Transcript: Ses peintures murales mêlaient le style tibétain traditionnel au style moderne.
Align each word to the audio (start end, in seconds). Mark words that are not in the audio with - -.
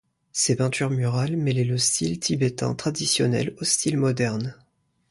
Ses 0.31 0.55
peintures 0.55 0.89
murales 0.89 1.37
mêlaient 1.37 1.63
le 1.63 1.77
style 1.77 2.19
tibétain 2.19 2.73
traditionnel 2.73 3.55
au 3.61 3.63
style 3.65 3.97
moderne. 3.97 4.55